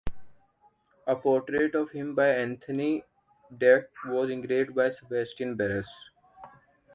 A 1.05 1.15
portrait 1.15 1.75
of 1.75 1.91
him 1.91 2.15
by 2.15 2.29
Anthony 2.29 3.03
van 3.51 3.59
Dyck 3.59 3.89
was 4.07 4.31
engraved 4.31 4.73
by 4.73 4.89
Sebastian 4.89 5.55
Barras. 5.55 5.85